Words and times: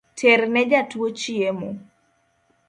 Terne 0.19 0.61
jatuo 0.71 1.07
chiemo 1.19 1.69